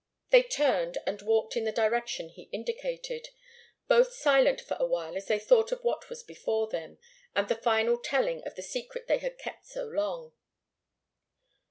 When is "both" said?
3.87-4.13